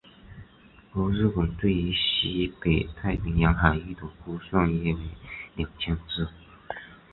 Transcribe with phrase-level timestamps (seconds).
[0.93, 5.09] 而日本对于西北太平洋海域的估算约为
[5.57, 6.27] 二千只。